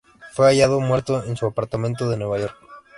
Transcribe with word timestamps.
Fue 0.33 0.47
hallado 0.47 0.79
muerto 0.81 1.23
en 1.25 1.37
su 1.37 1.45
apartamento 1.45 2.09
de 2.09 2.17
Nueva 2.17 2.39
York. 2.39 2.57